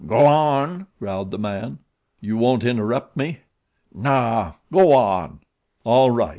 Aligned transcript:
"Go 0.07 0.25
on," 0.25 0.87
growled 0.97 1.29
the 1.29 1.37
man. 1.37 1.77
"You 2.21 2.35
won't 2.35 2.63
interrupt 2.63 3.15
me?" 3.15 3.41
"Naw, 3.93 4.53
go 4.73 4.93
on." 4.93 5.41
"All 5.83 6.09
right! 6.09 6.29